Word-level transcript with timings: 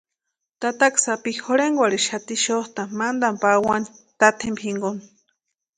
Tataka 0.63 0.99
sapi 1.05 1.29
jorhenkwarhixati 1.43 2.33
xotʼani 2.45 2.93
mantani 2.99 3.39
pawani 3.41 3.87
tatempa 4.19 4.61
jinkoni. 4.65 5.01